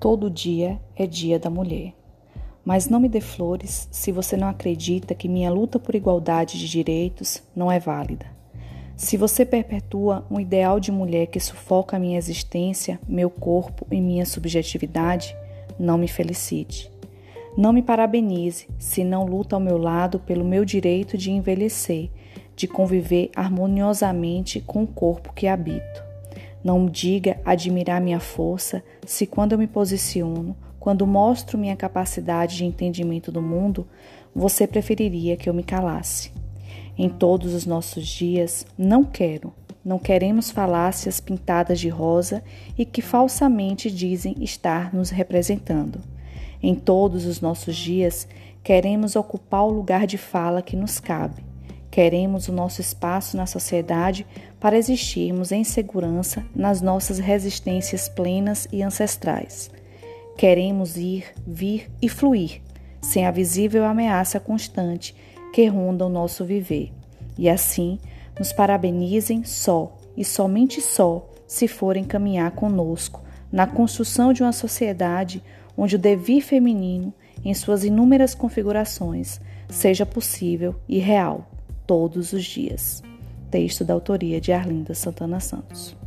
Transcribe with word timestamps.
Todo 0.00 0.30
dia 0.30 0.80
é 0.96 1.06
dia 1.06 1.38
da 1.38 1.50
mulher. 1.50 1.92
Mas 2.64 2.88
não 2.88 2.98
me 2.98 3.06
dê 3.06 3.20
flores 3.20 3.86
se 3.92 4.10
você 4.10 4.34
não 4.34 4.48
acredita 4.48 5.14
que 5.14 5.28
minha 5.28 5.50
luta 5.50 5.78
por 5.78 5.94
igualdade 5.94 6.58
de 6.58 6.66
direitos 6.66 7.42
não 7.54 7.70
é 7.70 7.78
válida. 7.78 8.24
Se 8.96 9.18
você 9.18 9.44
perpetua 9.44 10.24
um 10.30 10.40
ideal 10.40 10.80
de 10.80 10.90
mulher 10.90 11.26
que 11.26 11.38
sufoca 11.38 11.98
a 11.98 12.00
minha 12.00 12.16
existência, 12.16 12.98
meu 13.06 13.28
corpo 13.28 13.86
e 13.90 14.00
minha 14.00 14.24
subjetividade, 14.24 15.36
não 15.78 15.98
me 15.98 16.08
felicite. 16.08 16.90
Não 17.54 17.70
me 17.70 17.82
parabenize 17.82 18.68
se 18.78 19.04
não 19.04 19.26
luta 19.26 19.54
ao 19.54 19.60
meu 19.60 19.76
lado 19.76 20.18
pelo 20.18 20.46
meu 20.46 20.64
direito 20.64 21.18
de 21.18 21.30
envelhecer, 21.30 22.08
de 22.56 22.66
conviver 22.66 23.30
harmoniosamente 23.36 24.62
com 24.62 24.82
o 24.82 24.86
corpo 24.86 25.34
que 25.34 25.46
habito. 25.46 26.09
Não 26.62 26.86
diga 26.86 27.40
admirar 27.44 28.00
minha 28.00 28.20
força 28.20 28.82
se, 29.06 29.26
quando 29.26 29.52
eu 29.52 29.58
me 29.58 29.66
posiciono, 29.66 30.54
quando 30.78 31.06
mostro 31.06 31.58
minha 31.58 31.76
capacidade 31.76 32.56
de 32.56 32.64
entendimento 32.64 33.32
do 33.32 33.40
mundo, 33.40 33.86
você 34.34 34.66
preferiria 34.66 35.36
que 35.36 35.48
eu 35.48 35.54
me 35.54 35.62
calasse. 35.62 36.32
Em 36.98 37.08
todos 37.08 37.54
os 37.54 37.64
nossos 37.64 38.06
dias, 38.06 38.66
não 38.76 39.04
quero, 39.04 39.54
não 39.82 39.98
queremos 39.98 40.50
falácias 40.50 41.18
pintadas 41.18 41.80
de 41.80 41.88
rosa 41.88 42.42
e 42.76 42.84
que 42.84 43.00
falsamente 43.00 43.90
dizem 43.90 44.36
estar 44.40 44.94
nos 44.94 45.08
representando. 45.08 46.00
Em 46.62 46.74
todos 46.74 47.24
os 47.24 47.40
nossos 47.40 47.74
dias, 47.74 48.28
queremos 48.62 49.16
ocupar 49.16 49.64
o 49.64 49.70
lugar 49.70 50.06
de 50.06 50.18
fala 50.18 50.60
que 50.60 50.76
nos 50.76 51.00
cabe 51.00 51.49
Queremos 51.90 52.46
o 52.46 52.52
nosso 52.52 52.80
espaço 52.80 53.36
na 53.36 53.46
sociedade 53.46 54.24
para 54.60 54.78
existirmos 54.78 55.50
em 55.50 55.64
segurança 55.64 56.46
nas 56.54 56.80
nossas 56.80 57.18
resistências 57.18 58.08
plenas 58.08 58.68
e 58.72 58.80
ancestrais. 58.80 59.70
Queremos 60.36 60.96
ir, 60.96 61.24
vir 61.44 61.90
e 62.00 62.08
fluir, 62.08 62.62
sem 63.02 63.26
a 63.26 63.30
visível 63.32 63.84
ameaça 63.84 64.38
constante 64.38 65.16
que 65.52 65.66
ronda 65.66 66.06
o 66.06 66.08
nosso 66.08 66.44
viver. 66.44 66.92
E 67.36 67.48
assim, 67.48 67.98
nos 68.38 68.52
parabenizem 68.52 69.42
só 69.42 69.96
e 70.16 70.24
somente 70.24 70.80
só 70.80 71.28
se 71.44 71.66
forem 71.66 72.04
caminhar 72.04 72.52
conosco 72.52 73.20
na 73.50 73.66
construção 73.66 74.32
de 74.32 74.44
uma 74.44 74.52
sociedade 74.52 75.42
onde 75.76 75.96
o 75.96 75.98
devir 75.98 76.40
feminino, 76.40 77.12
em 77.44 77.52
suas 77.52 77.82
inúmeras 77.84 78.32
configurações, 78.32 79.40
seja 79.68 80.06
possível 80.06 80.76
e 80.88 80.98
real 80.98 81.48
todos 81.90 82.32
os 82.32 82.44
dias. 82.44 83.02
Texto 83.50 83.84
da 83.84 83.92
autoria 83.92 84.40
de 84.40 84.52
Arlinda 84.52 84.94
Santana 84.94 85.40
Santos. 85.40 85.99